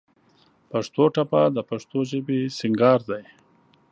[0.71, 3.23] پښتو ټپه د پښتو ژبې د سينګار دى.